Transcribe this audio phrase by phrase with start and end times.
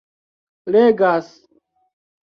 [0.73, 1.27] legas